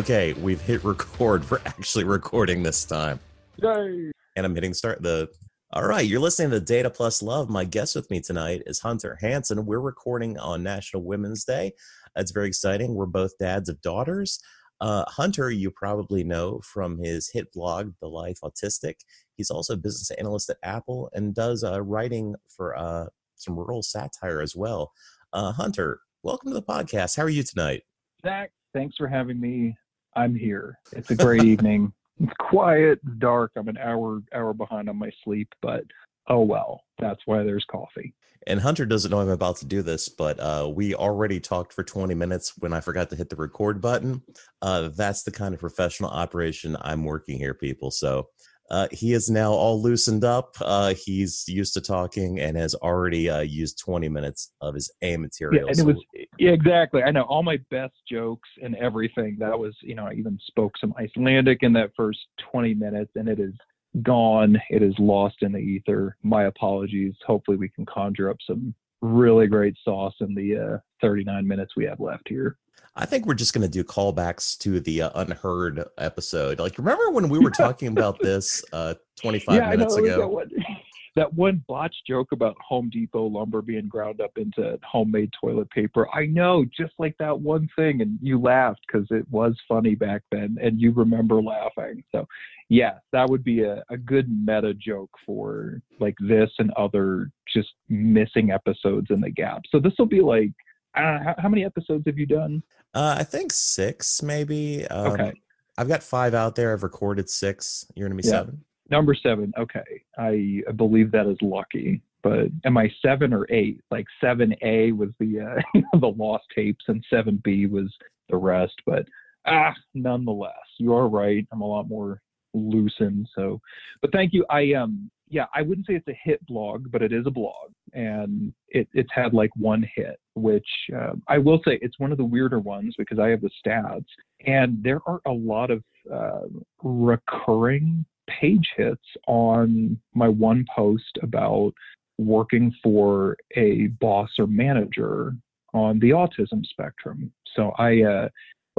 [0.00, 1.44] Okay, we've hit record.
[1.50, 3.20] We're actually recording this time.
[3.56, 4.10] Yay!
[4.34, 5.28] And I'm hitting start the
[5.74, 7.50] all right, you're listening to Data Plus Love.
[7.50, 9.66] My guest with me tonight is Hunter Hanson.
[9.66, 11.72] We're recording on National Women's Day.
[12.16, 12.94] It's very exciting.
[12.94, 14.40] We're both dads of daughters.
[14.80, 18.94] Uh, Hunter, you probably know from his hit blog, The Life Autistic.
[19.36, 23.82] He's also a business analyst at Apple and does uh, writing for uh, some rural
[23.82, 24.92] satire as well.
[25.34, 27.18] Uh, Hunter, welcome to the podcast.
[27.18, 27.82] How are you tonight?
[28.24, 29.76] Zach, thanks for having me.
[30.16, 30.78] I'm here.
[30.92, 31.92] It's a great evening.
[32.20, 33.52] It's quiet, dark.
[33.56, 35.84] I'm an hour hour behind on my sleep, but
[36.28, 36.82] oh well.
[36.98, 38.14] That's why there's coffee.
[38.46, 41.82] And Hunter doesn't know I'm about to do this, but uh, we already talked for
[41.82, 44.22] 20 minutes when I forgot to hit the record button.
[44.62, 47.90] Uh, that's the kind of professional operation I'm working here, people.
[47.90, 48.28] So
[48.70, 50.54] uh, he is now all loosened up.
[50.60, 55.16] Uh, he's used to talking and has already uh, used 20 minutes of his A
[55.16, 55.64] material.
[55.64, 56.04] Yeah, and it was
[56.38, 57.02] yeah, exactly.
[57.02, 59.36] I know all my best jokes and everything.
[59.40, 63.28] That was, you know, I even spoke some Icelandic in that first 20 minutes, and
[63.28, 63.54] it is
[64.02, 64.60] gone.
[64.70, 66.16] It is lost in the ether.
[66.22, 67.14] My apologies.
[67.26, 71.84] Hopefully, we can conjure up some really great sauce in the uh, 39 minutes we
[71.86, 72.56] have left here.
[73.00, 76.58] I think we're just going to do callbacks to the uh, unheard episode.
[76.58, 80.18] Like, remember when we were talking about this uh, 25 yeah, minutes know, ago?
[80.18, 80.50] That one,
[81.16, 86.08] that one botched joke about Home Depot lumber being ground up into homemade toilet paper.
[86.14, 88.02] I know, just like that one thing.
[88.02, 92.04] And you laughed because it was funny back then and you remember laughing.
[92.12, 92.26] So,
[92.68, 97.70] yeah, that would be a, a good meta joke for like this and other just
[97.88, 99.62] missing episodes in the gap.
[99.70, 100.52] So, this will be like,
[100.94, 102.62] uh, how, how, many episodes have you done?
[102.94, 104.86] Uh, I think six, maybe.
[104.88, 105.32] Um, okay.
[105.78, 106.72] I've got five out there.
[106.72, 107.86] I've recorded six.
[107.94, 108.40] You're gonna be Yeah.
[108.40, 108.64] seven.
[108.90, 109.52] Number seven.
[109.56, 110.02] Okay.
[110.18, 112.02] I believe that is lucky.
[112.22, 113.80] But am I seven or eight?
[113.90, 117.94] Like seven A was the uh, the lost tapes, and seven B was
[118.28, 118.74] the rest.
[118.84, 119.06] But
[119.46, 121.46] ah, nonetheless, you are right.
[121.52, 122.20] I'm a lot more
[122.52, 123.28] loosened.
[123.34, 123.60] So,
[124.02, 124.44] but thank you.
[124.50, 127.70] I um yeah, I wouldn't say it's a hit blog, but it is a blog,
[127.92, 132.18] and it, it's had like one hit, which uh, I will say it's one of
[132.18, 134.06] the weirder ones because I have the stats,
[134.44, 136.40] and there are a lot of uh,
[136.82, 141.72] recurring page hits on my one post about
[142.18, 145.34] working for a boss or manager
[145.72, 147.32] on the autism spectrum.
[147.54, 148.28] So I uh,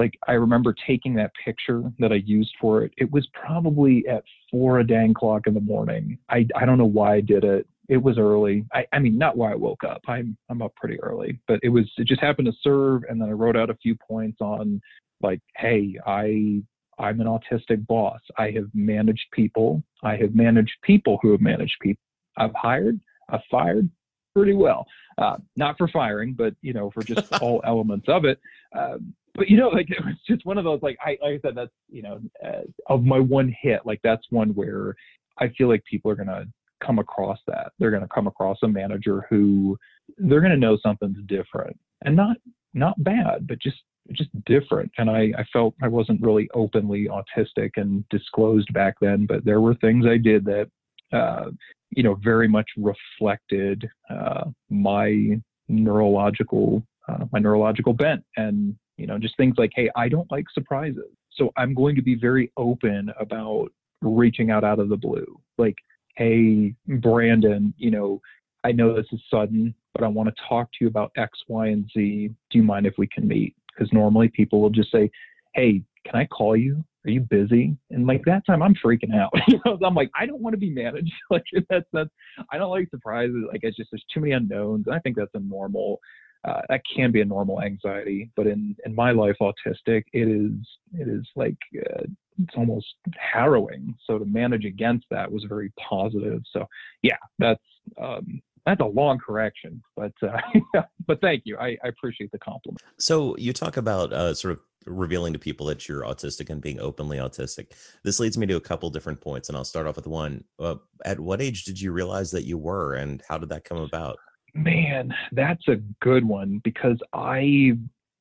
[0.01, 2.91] like I remember taking that picture that I used for it.
[2.97, 6.17] It was probably at four a dang clock in the morning.
[6.27, 7.67] I I don't know why I did it.
[7.87, 8.65] It was early.
[8.73, 10.01] I, I mean not why I woke up.
[10.07, 13.29] I'm I'm up pretty early, but it was it just happened to serve and then
[13.29, 14.81] I wrote out a few points on
[15.21, 16.63] like, hey, I
[16.97, 18.21] I'm an autistic boss.
[18.39, 19.83] I have managed people.
[20.03, 22.01] I have managed people who have managed people.
[22.37, 23.87] I've hired, I've fired
[24.35, 24.87] pretty well.
[25.19, 28.39] Uh, not for firing, but you know, for just all elements of it.
[28.75, 30.81] Um, but you know, like it was just one of those.
[30.81, 33.81] Like I, like I said, that's you know, uh, of my one hit.
[33.85, 34.95] Like that's one where
[35.39, 36.45] I feel like people are gonna
[36.83, 37.71] come across that.
[37.79, 39.77] They're gonna come across a manager who
[40.17, 42.37] they're gonna know something's different, and not
[42.73, 43.81] not bad, but just
[44.11, 44.91] just different.
[44.97, 49.61] And I, I felt I wasn't really openly autistic and disclosed back then, but there
[49.61, 50.69] were things I did that,
[51.13, 51.51] uh,
[51.91, 59.17] you know, very much reflected uh, my neurological uh, my neurological bent, and you know,
[59.17, 63.11] just things like, hey, I don't like surprises, so I'm going to be very open
[63.19, 63.69] about
[64.01, 65.75] reaching out out of the blue, like,
[66.15, 68.21] hey, Brandon, you know.
[68.63, 71.69] I know this is sudden, but I want to talk to you about X, Y,
[71.69, 72.29] and Z.
[72.51, 73.55] Do you mind if we can meet?
[73.73, 75.09] because normally people will just say,
[75.53, 76.83] "Hey, can I call you?
[77.05, 79.33] Are you busy?" And like that time, I'm freaking out.
[79.85, 81.13] I'm like, I don't want to be managed.
[81.29, 82.09] like that's that's
[82.51, 83.43] I don't like surprises.
[83.47, 84.85] Like it's just there's too many unknowns.
[84.87, 85.99] And I think that's a normal.
[86.43, 90.51] Uh, that can be a normal anxiety, but in in my life, autistic, it is
[90.93, 92.03] it is like uh,
[92.41, 93.95] it's almost harrowing.
[94.07, 96.41] So to manage against that was very positive.
[96.51, 96.65] So
[97.03, 97.61] yeah, that's
[98.01, 101.57] um, that's a long correction, but uh, but thank you.
[101.57, 102.81] I, I, appreciate the compliment.
[102.99, 106.79] So you talk about uh, sort of revealing to people that you're autistic and being
[106.79, 107.71] openly autistic.
[108.03, 110.43] This leads me to a couple different points, and I'll start off with one.
[110.59, 113.77] Uh, at what age did you realize that you were, and how did that come
[113.77, 114.17] about?
[114.53, 117.71] Man, that's a good one because I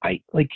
[0.03, 0.50] I like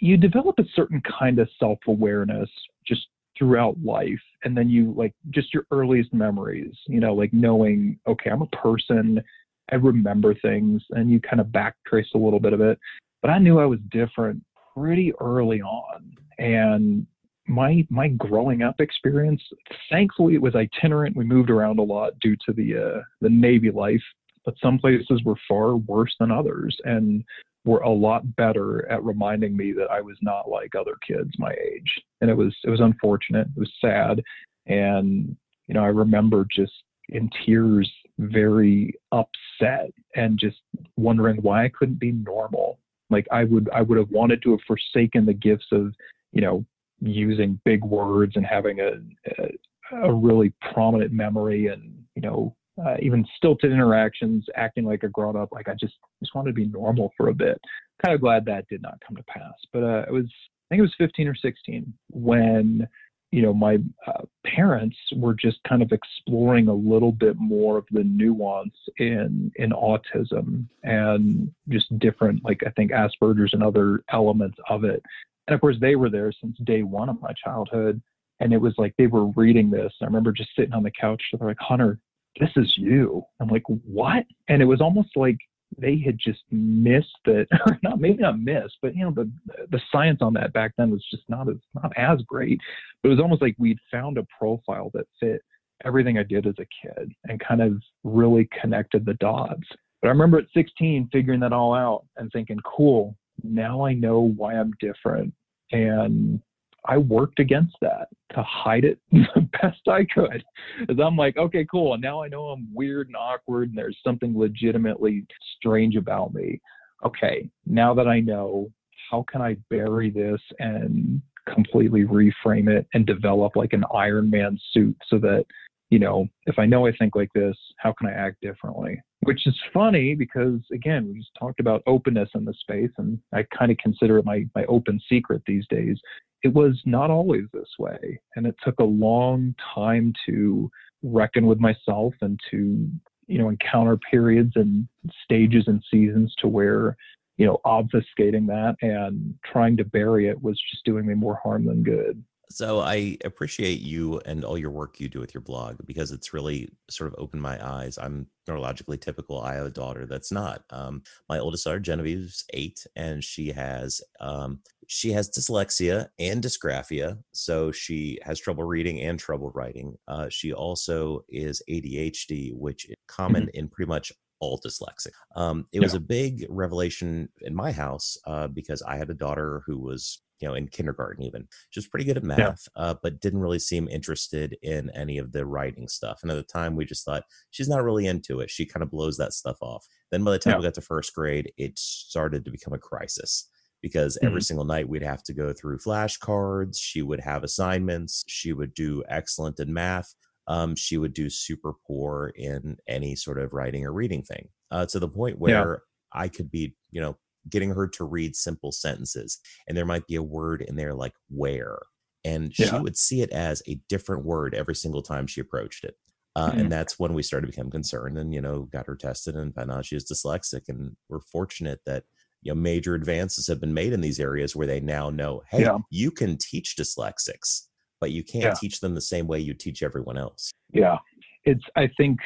[0.00, 2.50] you develop a certain kind of self awareness
[2.86, 3.06] just
[3.38, 8.28] throughout life and then you like just your earliest memories you know like knowing okay
[8.28, 9.22] i'm a person
[9.70, 12.78] i remember things and you kind of backtrace a little bit of it.
[13.22, 14.42] But i knew i was different
[14.74, 17.06] pretty early on and
[17.46, 19.42] my my growing up experience
[19.90, 21.16] thankfully it was itinerant.
[21.16, 24.02] We moved around a lot due to the uh, the navy life
[24.44, 27.24] but some places were far worse than others and
[27.64, 31.52] were a lot better at reminding me that I was not like other kids my
[31.52, 32.00] age.
[32.20, 33.46] And it was it was unfortunate.
[33.56, 34.22] It was sad.
[34.66, 35.36] And
[35.68, 36.72] you know, I remember just
[37.08, 40.58] in tears, very upset and just
[40.96, 42.78] wondering why I couldn't be normal.
[43.10, 45.94] Like I would I would have wanted to have forsaken the gifts of,
[46.32, 46.64] you know,
[47.00, 48.92] using big words and having a,
[49.38, 55.08] a, a really prominent memory and, you know, uh, even stilted interactions, acting like a
[55.08, 55.52] grown up.
[55.52, 57.60] Like I just just wanted to be normal for a bit.
[58.04, 59.52] Kind of glad that did not come to pass.
[59.72, 62.88] But uh, it was I think it was 15 or 16 when
[63.30, 67.84] you know my uh, parents were just kind of exploring a little bit more of
[67.90, 74.58] the nuance in in autism and just different like I think Asperger's and other elements
[74.68, 75.02] of it.
[75.46, 78.00] And of course they were there since day one of my childhood.
[78.40, 79.92] And it was like they were reading this.
[80.00, 81.22] I remember just sitting on the couch.
[81.32, 82.00] They're like, Hunter,
[82.40, 83.22] this is you.
[83.40, 84.24] I'm like, what?
[84.48, 85.38] And it was almost like
[85.78, 87.46] they had just missed that,
[87.82, 89.30] not maybe not missed, but you know, the
[89.70, 92.60] the science on that back then was just not as not as great.
[93.02, 95.42] But it was almost like we'd found a profile that fit
[95.84, 99.66] everything I did as a kid and kind of really connected the dots.
[100.00, 104.32] But I remember at 16 figuring that all out and thinking, cool, now I know
[104.36, 105.32] why I'm different.
[105.70, 106.40] And
[106.86, 110.42] I worked against that to hide it the best I could.
[110.80, 111.94] Because I'm like, okay, cool.
[111.94, 115.26] And now I know I'm weird and awkward and there's something legitimately
[115.56, 116.60] strange about me.
[117.04, 118.70] Okay, now that I know,
[119.10, 121.20] how can I bury this and
[121.52, 125.44] completely reframe it and develop like an Iron Man suit so that,
[125.90, 129.00] you know, if I know I think like this, how can I act differently?
[129.24, 133.44] Which is funny because again, we just talked about openness in the space and I
[133.56, 135.98] kind of consider it my, my open secret these days
[136.42, 138.20] it was not always this way.
[138.36, 140.70] And it took a long time to
[141.02, 142.88] reckon with myself and to,
[143.26, 144.86] you know, encounter periods and
[145.24, 146.96] stages and seasons to where,
[147.36, 151.64] you know, obfuscating that and trying to bury it was just doing me more harm
[151.64, 152.22] than good.
[152.52, 156.34] So I appreciate you and all your work you do with your blog because it's
[156.34, 157.98] really sort of opened my eyes.
[157.98, 159.40] I'm neurologically typical.
[159.40, 160.62] I have a daughter that's not.
[160.70, 167.18] Um, my oldest daughter Genevieve's eight, and she has um, she has dyslexia and dysgraphia,
[167.32, 169.96] so she has trouble reading and trouble writing.
[170.06, 173.58] Uh, she also is ADHD, which is common mm-hmm.
[173.58, 175.12] in pretty much all dyslexic.
[175.36, 175.84] Um, it yeah.
[175.84, 180.20] was a big revelation in my house uh, because I had a daughter who was
[180.42, 182.38] you know in kindergarten even she was pretty good at math
[182.76, 182.82] yeah.
[182.82, 186.42] uh, but didn't really seem interested in any of the writing stuff and at the
[186.42, 189.56] time we just thought she's not really into it she kind of blows that stuff
[189.62, 190.58] off then by the time yeah.
[190.58, 193.48] we got to first grade it started to become a crisis
[193.80, 194.44] because every mm-hmm.
[194.44, 199.02] single night we'd have to go through flashcards she would have assignments she would do
[199.08, 200.14] excellent in math
[200.48, 204.84] um, she would do super poor in any sort of writing or reading thing uh,
[204.86, 205.82] to the point where
[206.14, 206.20] yeah.
[206.20, 207.16] i could be you know
[207.48, 211.14] getting her to read simple sentences and there might be a word in there like
[211.28, 211.78] where
[212.24, 212.66] and yeah.
[212.66, 215.96] she would see it as a different word every single time she approached it
[216.36, 216.60] uh, mm-hmm.
[216.60, 219.54] and that's when we started to become concerned and you know got her tested and
[219.54, 222.04] found out she was dyslexic and we're fortunate that
[222.42, 225.62] you know major advances have been made in these areas where they now know hey
[225.62, 225.78] yeah.
[225.90, 227.62] you can teach dyslexics
[228.00, 228.54] but you can't yeah.
[228.54, 230.98] teach them the same way you teach everyone else yeah
[231.44, 232.18] it's i think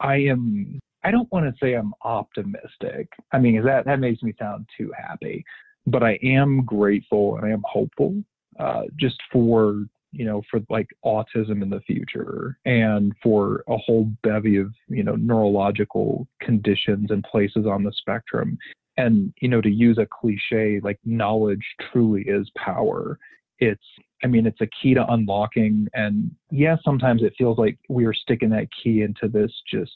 [0.00, 3.08] i am I don't want to say I'm optimistic.
[3.32, 5.44] I mean, that that makes me sound too happy,
[5.86, 8.22] but I am grateful and I am hopeful,
[8.58, 14.12] uh, just for you know for like autism in the future and for a whole
[14.22, 18.58] bevy of you know neurological conditions and places on the spectrum.
[18.96, 23.18] And you know, to use a cliche, like knowledge truly is power.
[23.58, 23.82] It's
[24.24, 25.88] I mean, it's a key to unlocking.
[25.94, 29.92] And yes, sometimes it feels like we are sticking that key into this just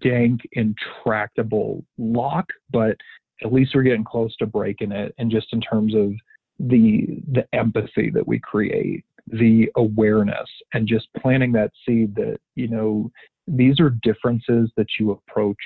[0.00, 2.96] dank, intractable lock, but
[3.42, 5.14] at least we're getting close to breaking it.
[5.18, 6.12] And just in terms of
[6.58, 12.68] the the empathy that we create, the awareness, and just planting that seed that, you
[12.68, 13.10] know,
[13.46, 15.56] these are differences that you approach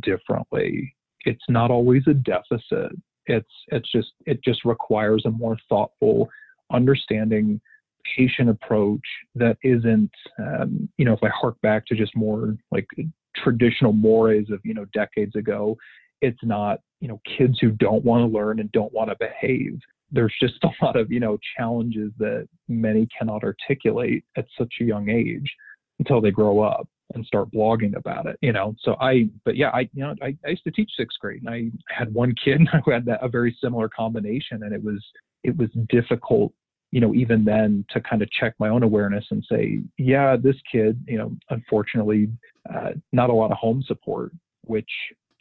[0.00, 0.94] differently.
[1.24, 2.92] It's not always a deficit.
[3.26, 6.28] It's it's just it just requires a more thoughtful
[6.72, 7.60] understanding
[8.16, 12.86] patient approach that isn't, um, you know, if I hark back to just more like
[13.36, 15.76] traditional mores of, you know, decades ago,
[16.20, 19.78] it's not, you know, kids who don't want to learn and don't want to behave.
[20.10, 24.84] There's just a lot of, you know, challenges that many cannot articulate at such a
[24.84, 25.50] young age
[25.98, 28.74] until they grow up and start blogging about it, you know.
[28.80, 31.50] So I, but yeah, I, you know, I, I used to teach sixth grade, and
[31.50, 35.04] I had one kid who had that a very similar combination, and it was
[35.42, 36.52] it was difficult
[36.90, 40.56] you know, even then to kind of check my own awareness and say, yeah, this
[40.70, 42.28] kid, you know, unfortunately,
[42.74, 44.32] uh, not a lot of home support,
[44.64, 44.90] which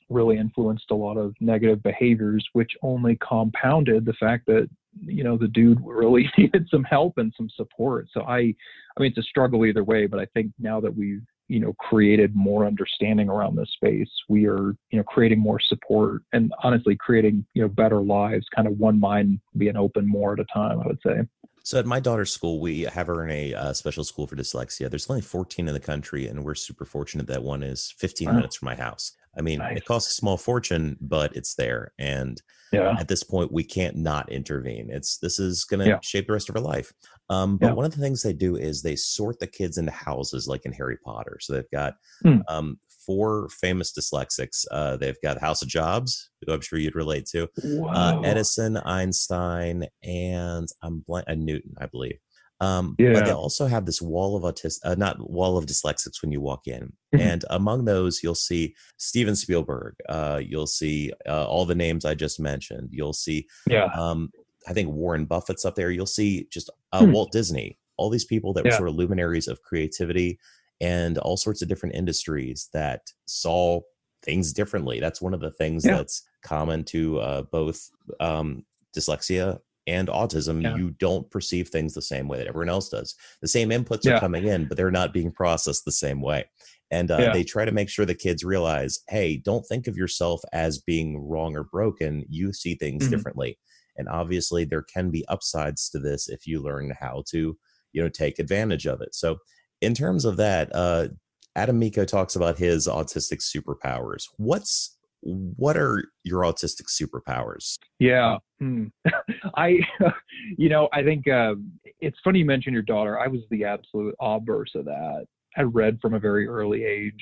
[0.10, 4.70] really influenced a lot of negative behaviors, which only compounded the fact that
[5.06, 8.08] you know the dude really needed some help and some support.
[8.13, 10.08] So I, I mean, it's a struggle either way.
[10.08, 14.48] But I think now that we've you know created more understanding around this space, we
[14.48, 18.46] are you know creating more support and honestly creating you know better lives.
[18.56, 20.79] Kind of one mind being open more at a time.
[20.79, 21.27] I would say.
[21.63, 24.89] So at my daughter's school, we have her in a uh, special school for dyslexia.
[24.89, 28.36] There's only 14 in the country, and we're super fortunate that one is 15 wow.
[28.36, 29.12] minutes from my house.
[29.38, 29.77] I mean, nice.
[29.77, 31.93] it costs a small fortune, but it's there.
[32.00, 32.95] And yeah.
[33.00, 34.89] at this point, we can't not intervene.
[34.91, 36.00] It's this is going to yeah.
[36.01, 36.91] shape the rest of our life.
[37.29, 37.74] Um, but yeah.
[37.74, 40.74] one of the things they do is they sort the kids into houses, like in
[40.74, 41.38] Harry Potter.
[41.41, 42.39] So they've got hmm.
[42.48, 44.65] um, four famous dyslexics.
[44.71, 47.48] Uh, they've got House of Jobs, who I'm sure you'd relate to,
[47.89, 52.19] uh, Edison, Einstein, and I'm blank, uh, Newton, I believe.
[52.61, 53.13] Um, yeah.
[53.13, 56.41] But they also have this wall of autistic, uh, not wall of dyslexics when you
[56.41, 56.93] walk in.
[57.15, 57.19] Mm-hmm.
[57.19, 59.95] And among those, you'll see Steven Spielberg.
[60.09, 62.89] Uh, you'll see uh, all the names I just mentioned.
[62.91, 63.85] You'll see, yeah.
[63.97, 64.31] Um,
[64.67, 65.89] I think Warren Buffett's up there.
[65.89, 67.11] You'll see just uh, hmm.
[67.11, 67.77] Walt Disney.
[67.97, 68.71] All these people that yeah.
[68.71, 70.39] were sort of luminaries of creativity
[70.81, 73.81] and all sorts of different industries that saw
[74.23, 74.99] things differently.
[74.99, 75.97] That's one of the things yeah.
[75.97, 77.89] that's common to uh, both
[78.19, 79.59] um, dyslexia
[79.89, 80.75] and autism, yeah.
[80.75, 83.15] you don't perceive things the same way that everyone else does.
[83.41, 84.17] The same inputs yeah.
[84.17, 86.46] are coming in, but they're not being processed the same way.
[86.91, 87.34] And uh, yeah.
[87.34, 91.17] they try to make sure the kids realize, hey, don't think of yourself as being
[91.17, 92.24] wrong or broken.
[92.29, 93.15] You see things mm-hmm.
[93.15, 93.58] differently.
[93.98, 97.58] And obviously, there can be upsides to this if you learn how to,
[97.91, 99.13] you know, take advantage of it.
[99.13, 99.38] So,
[99.81, 101.10] in terms of that, uh,
[101.55, 104.25] Adam Mico talks about his autistic superpowers.
[104.38, 107.77] What's what are your autistic superpowers?
[107.99, 108.85] Yeah, hmm.
[109.55, 109.79] I,
[110.57, 111.55] you know, I think uh,
[111.99, 113.19] it's funny you mention your daughter.
[113.19, 115.25] I was the absolute obverse of that.
[115.57, 117.19] I read from a very early age,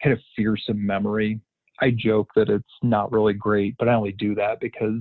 [0.00, 1.40] had a fearsome memory.
[1.80, 5.00] I joke that it's not really great, but I only do that because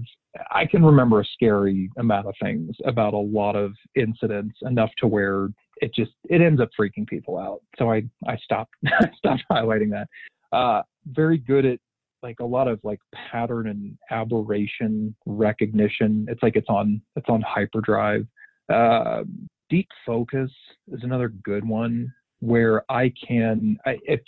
[0.51, 5.07] I can remember a scary amount of things about a lot of incidents, enough to
[5.07, 5.49] where
[5.81, 7.61] it just it ends up freaking people out.
[7.77, 8.73] So I I stopped
[9.17, 10.07] stopped highlighting that.
[10.55, 11.79] Uh, very good at
[12.23, 16.25] like a lot of like pattern and aberration recognition.
[16.29, 18.25] It's like it's on it's on hyperdrive.
[18.71, 19.23] Uh,
[19.69, 20.51] deep focus
[20.91, 24.21] is another good one where I can I, if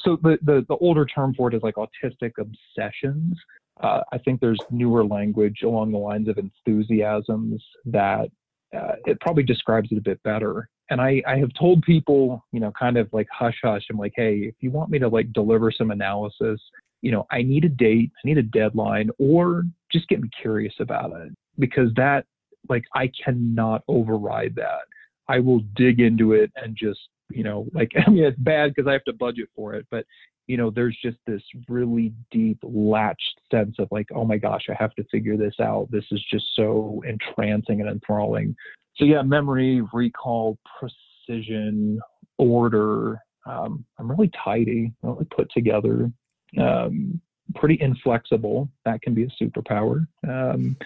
[0.00, 3.38] so the, the the older term for it is like autistic obsessions.
[3.82, 8.28] Uh, I think there's newer language along the lines of enthusiasms that
[8.76, 10.68] uh, it probably describes it a bit better.
[10.90, 13.84] And I, I have told people, you know, kind of like hush hush.
[13.90, 16.60] I'm like, hey, if you want me to like deliver some analysis,
[17.02, 20.74] you know, I need a date, I need a deadline, or just get me curious
[20.80, 22.26] about it because that,
[22.68, 24.82] like, I cannot override that.
[25.28, 28.88] I will dig into it and just, you know, like, I mean, it's bad because
[28.88, 30.04] I have to budget for it, but,
[30.46, 34.74] you know, there's just this really deep latched sense of like, oh my gosh, I
[34.78, 35.88] have to figure this out.
[35.90, 38.56] This is just so entrancing and enthralling.
[38.96, 42.00] So, yeah, memory, recall, precision,
[42.36, 43.20] order.
[43.46, 46.10] Um, I'm really tidy, I'm really put together
[46.58, 47.20] um,
[47.54, 48.68] pretty inflexible.
[48.84, 50.06] That can be a superpower.
[50.28, 50.76] Um,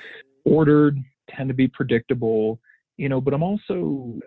[0.44, 0.98] ordered,
[1.30, 2.60] tend to be predictable,
[2.96, 4.18] you know, but I'm also,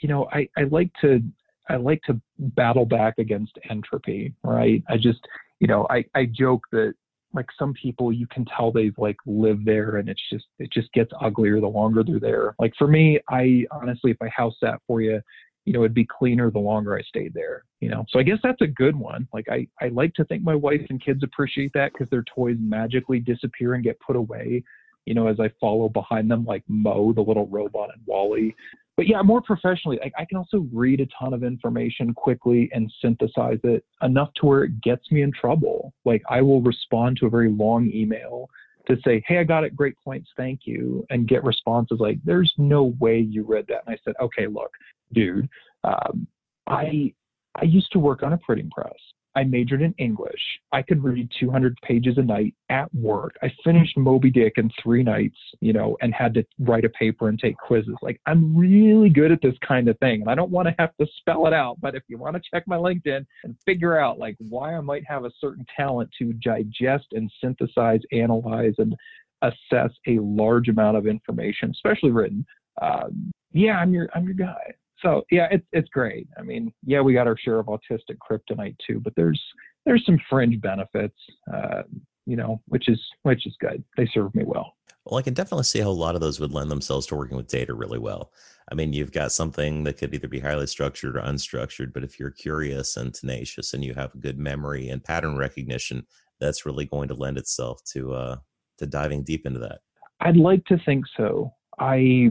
[0.00, 1.22] you know, I, I like to,
[1.68, 4.82] I like to battle back against entropy, right?
[4.88, 5.20] I just,
[5.60, 6.94] you know, I, I joke that
[7.32, 10.92] like some people you can tell they've like lived there and it's just it just
[10.92, 14.80] gets uglier the longer they're there like for me i honestly if i house that
[14.86, 15.20] for you
[15.70, 18.04] you know, it'd be cleaner the longer I stayed there, you know.
[18.08, 19.28] So I guess that's a good one.
[19.32, 22.56] Like I, I like to think my wife and kids appreciate that because their toys
[22.58, 24.64] magically disappear and get put away,
[25.06, 28.52] you know, as I follow behind them like Mo, the little robot and WALL-E.
[28.96, 33.60] But yeah, more professionally, I can also read a ton of information quickly and synthesize
[33.62, 35.94] it enough to where it gets me in trouble.
[36.04, 38.50] Like I will respond to a very long email
[38.88, 39.76] to say, Hey, I got it.
[39.76, 40.30] Great points.
[40.36, 41.06] Thank you.
[41.10, 43.84] And get responses like, There's no way you read that.
[43.86, 44.72] And I said, Okay, look,
[45.12, 45.48] dude.
[45.84, 46.26] Um,
[46.66, 47.12] I
[47.56, 48.94] I used to work on a printing press.
[49.36, 50.40] I majored in English.
[50.72, 53.36] I could read 200 pages a night at work.
[53.42, 57.28] I finished Moby Dick in three nights, you know, and had to write a paper
[57.28, 57.94] and take quizzes.
[58.02, 60.22] Like, I'm really good at this kind of thing.
[60.22, 61.80] And I don't want to have to spell it out.
[61.80, 65.04] But if you want to check my LinkedIn and figure out, like, why I might
[65.06, 68.96] have a certain talent to digest and synthesize, analyze, and
[69.42, 72.44] assess a large amount of information, especially written,
[72.82, 76.28] um, yeah, I'm your I'm your guy so yeah, it's it's great.
[76.38, 79.40] I mean, yeah, we got our share of autistic kryptonite too, but there's
[79.86, 81.16] there's some fringe benefits,
[81.52, 81.82] uh,
[82.26, 83.82] you know, which is which is good.
[83.96, 84.74] They serve me well.
[85.06, 87.36] Well, I can definitely see how a lot of those would lend themselves to working
[87.36, 88.32] with data really well.
[88.70, 92.20] I mean, you've got something that could either be highly structured or unstructured, but if
[92.20, 96.06] you're curious and tenacious and you have a good memory and pattern recognition,
[96.38, 98.36] that's really going to lend itself to uh,
[98.78, 99.80] to diving deep into that.
[100.20, 101.52] I'd like to think so.
[101.78, 102.30] I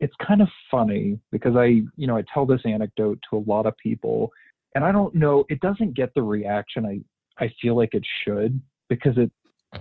[0.00, 3.66] it's kind of funny because I, you know, I tell this anecdote to a lot
[3.66, 4.30] of people
[4.74, 7.00] and I don't know, it doesn't get the reaction I
[7.42, 9.30] I feel like it should because it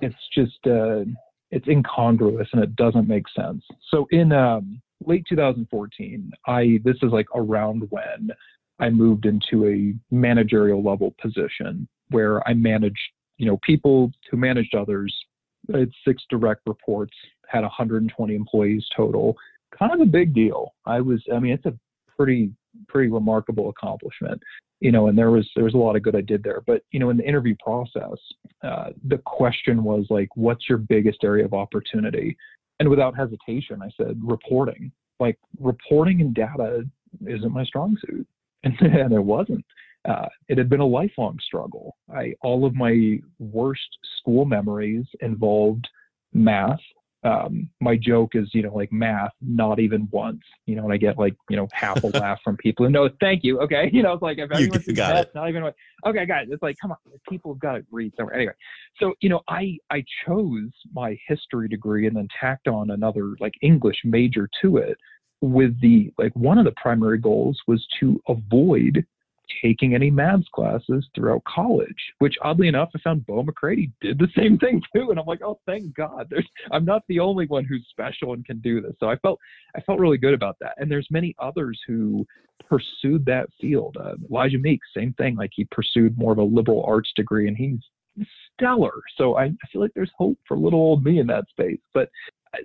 [0.01, 1.03] it's just uh
[1.50, 3.63] it's incongruous and it doesn't make sense.
[3.89, 8.31] So in um late 2014, I this is like around when
[8.79, 12.97] I moved into a managerial level position where I managed,
[13.38, 15.15] you know, people who managed others.
[15.74, 17.13] I had six direct reports,
[17.47, 19.36] had 120 employees total.
[19.77, 20.74] Kind of a big deal.
[20.86, 21.74] I was, I mean, it's a
[22.15, 22.51] pretty,
[22.88, 24.41] pretty remarkable accomplishment,
[24.79, 26.62] you know, and there was, there was a lot of good I did there.
[26.65, 28.17] But, you know, in the interview process,
[28.63, 32.36] uh, the question was like, what's your biggest area of opportunity?
[32.79, 34.91] And without hesitation, I said, reporting.
[35.19, 36.84] Like, reporting and data
[37.25, 38.27] isn't my strong suit.
[38.63, 39.63] And, and it wasn't.
[40.07, 41.96] Uh, it had been a lifelong struggle.
[42.13, 45.88] I, all of my worst school memories involved
[46.34, 46.79] math.
[47.24, 50.97] Um, my joke is, you know, like math, not even once, you know, and I
[50.97, 53.59] get like, you know, half a laugh from people who know, thank you.
[53.62, 53.89] Okay.
[53.97, 55.31] You know, it's like, if anyone you got it.
[55.33, 55.63] not even,
[56.05, 56.97] okay, guys, it's like, come on,
[57.27, 58.36] people have got to read somewhere.
[58.36, 58.53] Anyway,
[59.00, 63.53] so, you know, I, I chose my history degree and then tacked on another like
[63.62, 64.97] English major to it
[65.41, 69.05] with the like one of the primary goals was to avoid
[69.61, 74.27] taking any maths classes throughout college, which oddly enough, I found Bo McCready did the
[74.35, 75.09] same thing too.
[75.09, 76.27] And I'm like, oh, thank God.
[76.29, 78.93] There's, I'm not the only one who's special and can do this.
[78.99, 79.39] So I felt,
[79.75, 80.73] I felt really good about that.
[80.77, 82.25] And there's many others who
[82.67, 83.97] pursued that field.
[83.99, 85.36] Uh, Elijah Meeks, same thing.
[85.36, 87.79] Like he pursued more of a liberal arts degree and he's
[88.53, 89.01] stellar.
[89.17, 91.79] So I, I feel like there's hope for little old me in that space.
[91.93, 92.10] But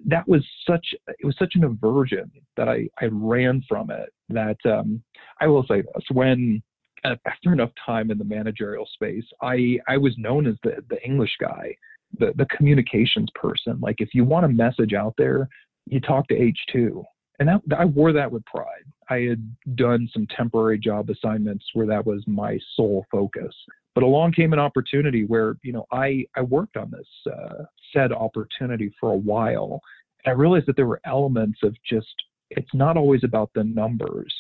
[0.06, 4.56] that was such it was such an aversion that I I ran from it that
[4.64, 5.02] um,
[5.40, 6.62] I will say this when
[7.04, 11.36] after enough time in the managerial space I I was known as the the English
[11.40, 11.76] guy
[12.18, 13.78] the the communications person.
[13.80, 15.48] Like if you want a message out there
[15.86, 17.04] you talk to H2
[17.38, 18.84] and that, I wore that with pride.
[19.10, 23.54] I had done some temporary job assignments where that was my sole focus.
[23.94, 28.12] But along came an opportunity where you know I I worked on this uh, said
[28.12, 29.80] opportunity for a while,
[30.24, 32.14] and I realized that there were elements of just
[32.50, 34.32] it's not always about the numbers,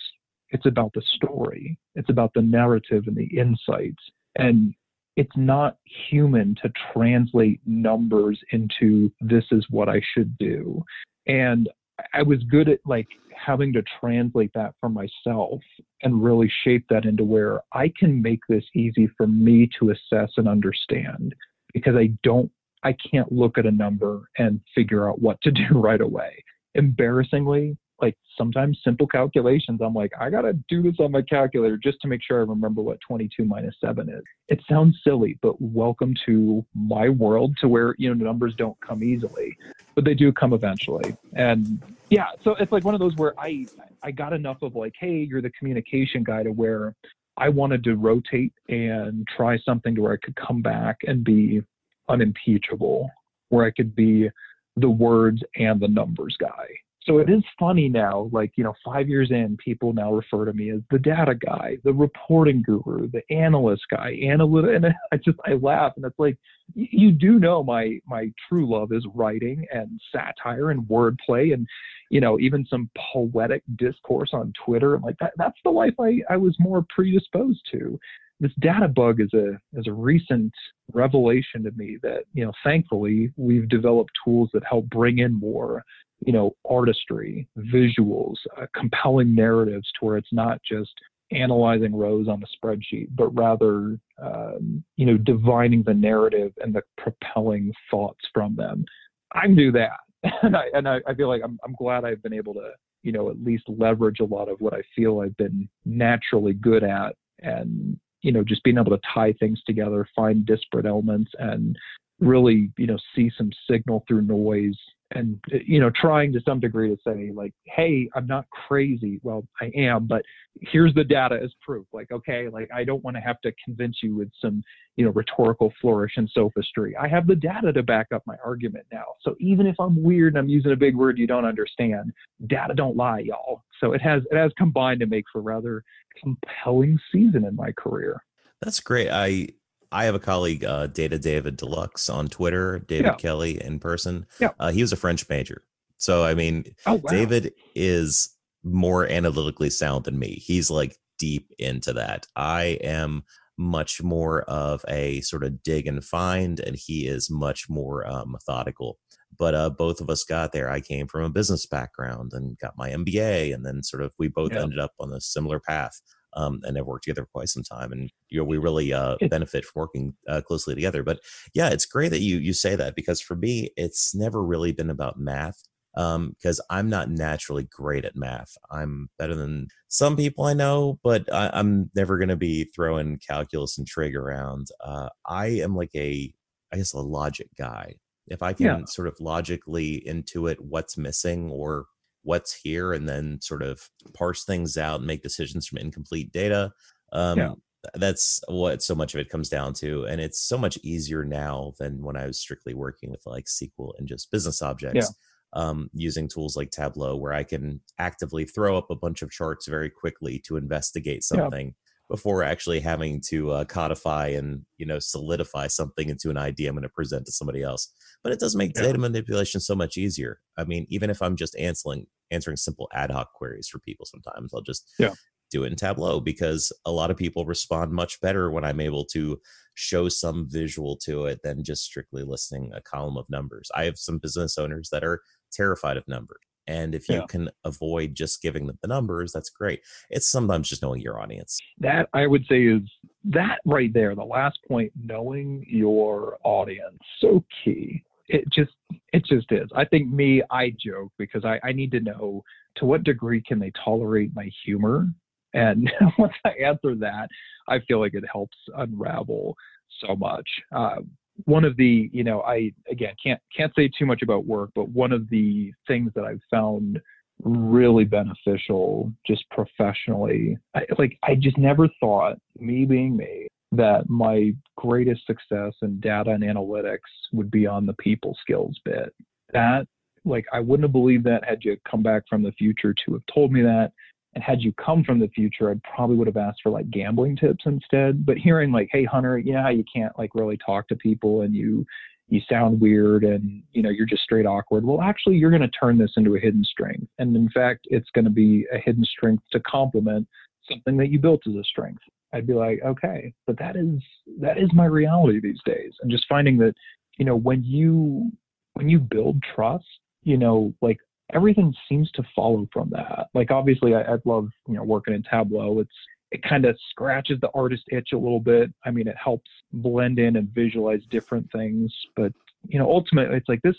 [0.52, 4.02] it's about the story, it's about the narrative and the insights,
[4.36, 4.74] and
[5.16, 5.76] it's not
[6.10, 10.82] human to translate numbers into this is what I should do.
[11.26, 11.68] And
[12.14, 15.60] I was good at like having to translate that for myself
[16.02, 20.30] and really shape that into where I can make this easy for me to assess
[20.36, 21.34] and understand
[21.74, 22.50] because I don't
[22.84, 26.44] I can't look at a number and figure out what to do right away.
[26.74, 31.78] Embarrassingly, like sometimes simple calculations, I'm like, I got to do this on my calculator
[31.78, 34.22] just to make sure I remember what 22 minus 7 is.
[34.48, 39.02] It sounds silly, but welcome to my world to where, you know, numbers don't come
[39.04, 39.56] easily,
[39.94, 41.16] but they do come eventually.
[41.34, 43.68] And yeah, so it's like one of those where I,
[44.02, 46.94] I got enough of like, hey, you're the communication guy to where
[47.36, 51.62] I wanted to rotate and try something to where I could come back and be
[52.08, 53.10] unimpeachable,
[53.48, 54.28] where I could be
[54.76, 56.66] the words and the numbers guy.
[57.06, 60.52] So it is funny now, like, you know, five years in, people now refer to
[60.52, 64.76] me as the data guy, the reporting guru, the analyst guy, analytic.
[64.76, 65.92] And I just, I laugh.
[65.96, 66.38] And it's like,
[66.74, 71.66] you do know my, my true love is writing and satire and wordplay and,
[72.10, 74.94] you know, even some poetic discourse on Twitter.
[74.94, 77.98] And like that, that's the life I, I was more predisposed to
[78.42, 80.52] this data bug is a is a recent
[80.92, 85.84] revelation to me that you know thankfully we've developed tools that help bring in more
[86.24, 90.92] you know artistry visuals uh, compelling narratives to where it's not just
[91.30, 96.82] analyzing rows on the spreadsheet but rather um, you know divining the narrative and the
[96.98, 98.84] propelling thoughts from them.
[99.32, 99.98] I do that.
[100.42, 102.70] And i and I, I feel like I'm, I'm glad i've been able to
[103.02, 106.84] you know at least leverage a lot of what i feel i've been naturally good
[106.84, 111.76] at and you know, just being able to tie things together, find disparate elements, and
[112.22, 114.76] really, you know, see some signal through noise
[115.14, 119.20] and you know trying to some degree to say like hey i'm not crazy.
[119.22, 120.22] Well i am but
[120.60, 121.86] here's the data as proof.
[121.92, 124.62] Like okay like i don't want to have to convince you with some
[124.96, 128.86] you know rhetorical flourish and sophistry i have the data to back up my argument
[128.92, 129.04] now.
[129.22, 132.12] So even if i'm weird and i'm using a big word you don't understand
[132.46, 133.62] data don't lie y'all.
[133.80, 135.84] So it has it has combined to make for rather
[136.22, 138.22] compelling season in my career.
[138.60, 139.08] That's great.
[139.10, 139.48] I
[139.92, 143.14] I have a colleague, uh, Data David Deluxe on Twitter, David yeah.
[143.14, 144.26] Kelly in person.
[144.40, 144.50] Yeah.
[144.58, 145.62] Uh, he was a French major.
[145.98, 147.10] So, I mean, oh, wow.
[147.10, 150.42] David is more analytically sound than me.
[150.44, 152.26] He's like deep into that.
[152.34, 153.22] I am
[153.58, 158.24] much more of a sort of dig and find, and he is much more uh,
[158.24, 158.98] methodical.
[159.38, 160.70] But uh, both of us got there.
[160.70, 164.28] I came from a business background and got my MBA, and then sort of we
[164.28, 164.62] both yeah.
[164.62, 166.00] ended up on a similar path.
[166.34, 169.16] Um, and have worked together for quite some time, and you know we really uh,
[169.28, 171.02] benefit from working uh, closely together.
[171.02, 171.20] But
[171.54, 174.90] yeah, it's great that you you say that because for me, it's never really been
[174.90, 175.62] about math
[175.94, 178.56] because um, I'm not naturally great at math.
[178.70, 183.18] I'm better than some people I know, but I, am never going to be throwing
[183.18, 184.68] calculus and trig around.
[184.82, 186.32] Uh, I am like a,
[186.72, 187.96] I guess, a logic guy.
[188.28, 188.84] If I can yeah.
[188.86, 191.86] sort of logically intuit what's missing or
[192.22, 196.72] what's here, and then sort of parse things out and make decisions from incomplete data,
[197.12, 197.52] um, yeah.
[197.94, 200.04] that's what so much of it comes down to.
[200.04, 203.92] And it's so much easier now than when I was strictly working with like SQL
[203.98, 204.96] and just business objects.
[204.96, 205.14] Yeah
[205.54, 209.66] um, using tools like Tableau, where I can actively throw up a bunch of charts
[209.68, 211.74] very quickly to investigate something.
[212.12, 216.74] Before actually having to uh, codify and you know solidify something into an idea I'm
[216.74, 217.90] going to present to somebody else.
[218.22, 218.82] But it does make yeah.
[218.82, 220.38] data manipulation so much easier.
[220.58, 224.52] I mean, even if I'm just answering answering simple ad hoc queries for people, sometimes
[224.52, 225.14] I'll just yeah.
[225.50, 229.06] do it in Tableau because a lot of people respond much better when I'm able
[229.06, 229.40] to
[229.72, 233.70] show some visual to it than just strictly listing a column of numbers.
[233.74, 236.40] I have some business owners that are terrified of numbers.
[236.66, 237.26] And if you yeah.
[237.28, 239.80] can avoid just giving them the numbers, that's great.
[240.10, 241.58] It's sometimes just knowing your audience.
[241.78, 242.82] That I would say is
[243.24, 248.02] that right there, the last point, knowing your audience, so key.
[248.28, 248.72] It just
[249.12, 249.68] it just is.
[249.74, 252.42] I think me, I joke because I, I need to know
[252.76, 255.08] to what degree can they tolerate my humor.
[255.54, 257.28] And once I answer that,
[257.68, 259.54] I feel like it helps unravel
[260.00, 260.48] so much.
[260.74, 261.00] Uh,
[261.44, 264.88] one of the you know i again can't can't say too much about work but
[264.90, 267.00] one of the things that i've found
[267.42, 274.54] really beneficial just professionally I, like i just never thought me being me that my
[274.76, 276.98] greatest success in data and analytics
[277.32, 279.14] would be on the people skills bit.
[279.52, 279.86] That
[280.24, 283.22] like i wouldn't have believed that had you come back from the future to have
[283.34, 283.90] told me that
[284.34, 287.36] and had you come from the future, I probably would have asked for like gambling
[287.36, 288.24] tips instead.
[288.24, 291.42] But hearing like, hey Hunter, you know how you can't like really talk to people
[291.42, 291.84] and you
[292.28, 294.84] you sound weird and you know you're just straight awkward.
[294.84, 297.08] Well, actually you're going to turn this into a hidden strength.
[297.18, 300.26] And in fact, it's going to be a hidden strength to complement
[300.70, 302.02] something that you built as a strength.
[302.32, 304.02] I'd be like, okay, but that is
[304.40, 305.92] that is my reality these days.
[306.00, 306.74] And just finding that,
[307.18, 308.30] you know, when you
[308.74, 309.84] when you build trust,
[310.22, 310.98] you know, like
[311.32, 313.28] everything seems to follow from that.
[313.34, 315.80] Like obviously, I, I love you know working in Tableau.
[315.80, 315.90] It's
[316.30, 318.72] it kind of scratches the artist itch a little bit.
[318.84, 321.92] I mean, it helps blend in and visualize different things.
[322.16, 322.32] But
[322.68, 323.76] you know, ultimately, it's like this.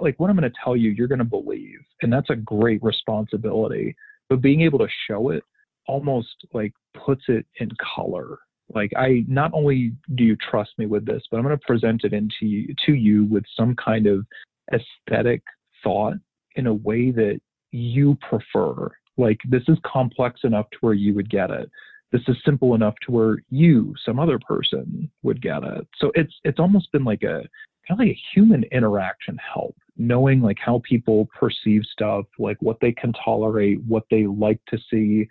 [0.00, 2.82] Like what I'm going to tell you, you're going to believe, and that's a great
[2.82, 3.96] responsibility.
[4.28, 5.42] But being able to show it
[5.86, 8.38] almost like puts it in color.
[8.72, 12.04] Like I not only do you trust me with this, but I'm going to present
[12.04, 14.24] it into you, to you with some kind of
[14.72, 15.42] aesthetic
[15.82, 16.14] thought
[16.56, 17.40] in a way that
[17.72, 18.90] you prefer.
[19.16, 21.70] Like this is complex enough to where you would get it.
[22.12, 25.86] This is simple enough to where you, some other person, would get it.
[25.98, 27.46] So it's it's almost been like a
[27.86, 32.78] kind of like a human interaction help, knowing like how people perceive stuff, like what
[32.80, 35.28] they can tolerate, what they like to see,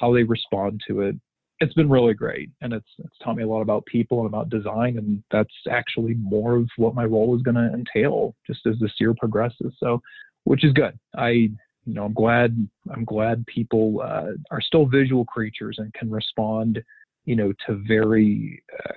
[0.00, 1.16] how they respond to it.
[1.60, 4.48] It's been really great, and it's it's taught me a lot about people and about
[4.48, 8.78] design, and that's actually more of what my role is going to entail just as
[8.80, 9.72] this year progresses.
[9.78, 10.00] So
[10.44, 10.98] which is good.
[11.16, 12.68] I, you know, I'm glad.
[12.92, 16.82] I'm glad people uh, are still visual creatures and can respond,
[17.24, 18.94] you know, to very uh,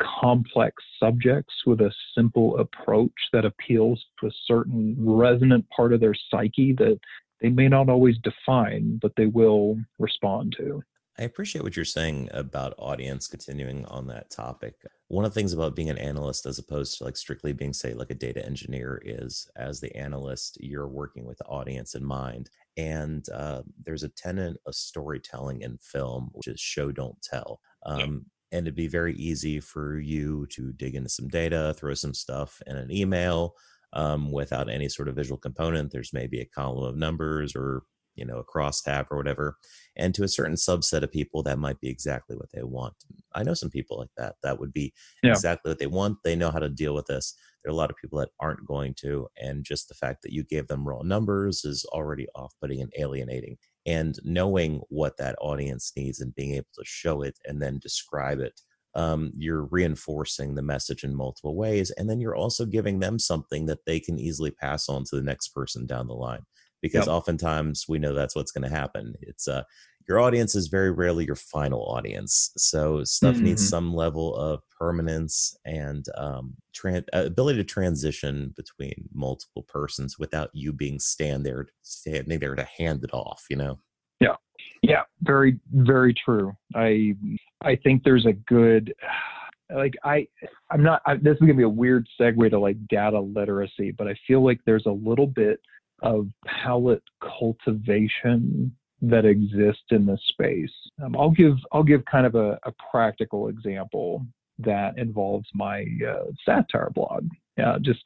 [0.00, 6.14] complex subjects with a simple approach that appeals to a certain resonant part of their
[6.30, 6.98] psyche that
[7.40, 10.82] they may not always define, but they will respond to.
[11.18, 14.74] I appreciate what you're saying about audience continuing on that topic.
[15.08, 17.94] One of the things about being an analyst as opposed to like strictly being say
[17.94, 22.50] like a data engineer is as the analyst you're working with the audience in mind
[22.76, 27.60] and uh, there's a tenet of storytelling in film which is show don't tell.
[27.86, 32.14] Um, and it'd be very easy for you to dig into some data, throw some
[32.14, 33.54] stuff in an email
[33.92, 35.92] um, without any sort of visual component.
[35.92, 37.82] There's maybe a column of numbers or
[38.14, 39.56] you know a crosstab or whatever
[39.96, 42.94] and to a certain subset of people that might be exactly what they want.
[43.34, 45.30] I know some people like that that would be yeah.
[45.30, 46.18] exactly what they want.
[46.24, 47.34] They know how to deal with this.
[47.62, 50.32] There are a lot of people that aren't going to and just the fact that
[50.32, 55.92] you gave them raw numbers is already off-putting and alienating and knowing what that audience
[55.96, 58.60] needs and being able to show it and then describe it
[58.96, 63.66] um, you're reinforcing the message in multiple ways and then you're also giving them something
[63.66, 66.42] that they can easily pass on to the next person down the line
[66.84, 67.14] because yep.
[67.14, 69.14] oftentimes we know that's what's going to happen.
[69.22, 69.62] It's uh,
[70.06, 72.50] your audience is very rarely your final audience.
[72.58, 73.44] So stuff mm-hmm.
[73.44, 80.18] needs some level of permanence and um, tran- uh, ability to transition between multiple persons
[80.18, 83.46] without you being stand there, standing there to hand it off.
[83.48, 83.78] You know.
[84.20, 84.36] Yeah.
[84.82, 85.04] Yeah.
[85.22, 86.52] Very, very true.
[86.74, 87.14] I
[87.62, 88.92] I think there's a good
[89.74, 90.26] like I
[90.70, 94.06] I'm not I, this is gonna be a weird segue to like data literacy, but
[94.06, 95.60] I feel like there's a little bit
[96.02, 97.02] of palate
[97.38, 100.72] cultivation that exist in this space.
[101.02, 104.26] Um, I'll give I'll give kind of a, a practical example
[104.58, 107.28] that involves my uh, satire blog.
[107.56, 108.00] Yeah, just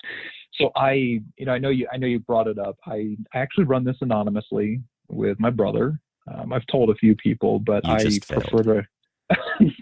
[0.55, 2.77] so I you know I know you I know you brought it up.
[2.87, 6.01] I, I actually run this anonymously with my brother.
[6.33, 8.87] Um, I've told a few people, but you I prefer to.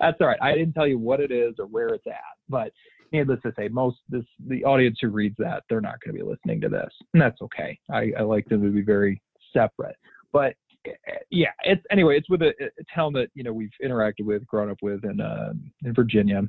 [0.00, 0.38] That's all right.
[0.42, 2.72] I didn't tell you what it is or where it's at, but
[3.12, 6.28] needless to say, most this the audience who reads that they're not going to be
[6.28, 7.78] listening to this, and that's okay.
[7.90, 9.20] I, I like them to be very
[9.52, 9.96] separate,
[10.32, 10.54] but
[11.30, 12.16] yeah, it's anyway.
[12.16, 15.20] It's with a, a town that you know we've interacted with, grown up with in
[15.20, 15.52] uh,
[15.84, 16.42] in Virginia,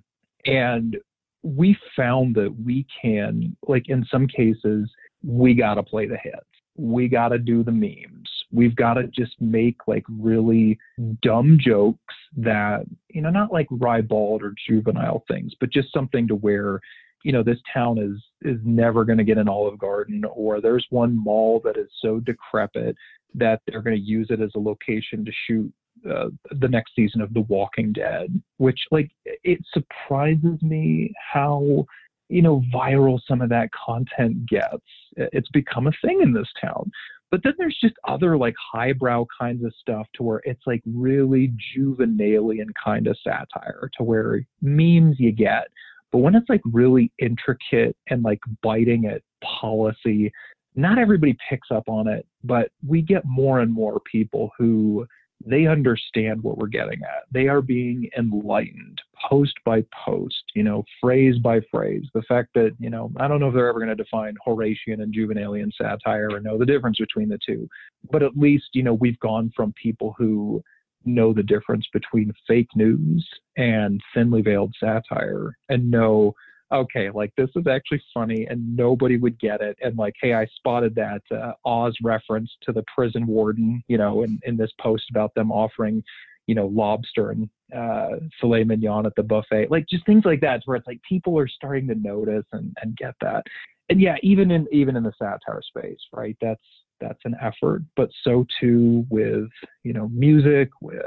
[0.46, 0.98] and
[1.44, 4.90] we found that we can, like in some cases,
[5.24, 6.46] we got to play the hits.
[6.76, 8.30] We got to do the memes.
[8.52, 10.78] We've got to just make like really
[11.22, 16.36] dumb jokes that you know not like ribald or juvenile things but just something to
[16.36, 16.82] where
[17.24, 20.86] you know this town is is never going to get an olive garden or there's
[20.90, 22.96] one mall that is so decrepit
[23.34, 25.72] that they're going to use it as a location to shoot
[26.10, 31.86] uh, the next season of The Walking Dead, which like it surprises me how
[32.30, 34.84] you know viral some of that content gets.
[35.18, 36.92] It's become a thing in this town.
[37.32, 41.54] But then there's just other like highbrow kinds of stuff to where it's like really
[41.74, 45.68] juvenalian kind of satire to where memes you get.
[46.12, 50.32] But when it's like really intricate and like biting at policy,
[50.76, 55.06] not everybody picks up on it, but we get more and more people who
[55.46, 57.24] they understand what we're getting at.
[57.32, 62.04] They are being enlightened post by post, you know, phrase by phrase.
[62.14, 65.02] The fact that, you know, I don't know if they're ever going to define Horatian
[65.02, 67.68] and Juvenalian satire or know the difference between the two,
[68.12, 70.62] but at least, you know, we've gone from people who
[71.06, 76.34] know the difference between fake news and thinly veiled satire and know
[76.72, 79.78] okay, like this is actually funny and nobody would get it.
[79.82, 84.24] And like, hey, I spotted that uh, Oz reference to the prison warden, you know,
[84.24, 86.04] in, in this post about them offering,
[86.48, 90.62] you know, lobster and uh, filet mignon at the buffet, like just things like that,
[90.66, 93.44] where it's like people are starting to notice and, and get that.
[93.90, 96.36] And yeah, even in even in the satire space, right?
[96.42, 96.62] That's
[97.00, 99.50] that's an effort, but so too with
[99.84, 101.02] you know music, with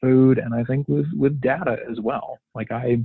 [0.00, 2.38] food, and I think with with data as well.
[2.54, 2.98] Like I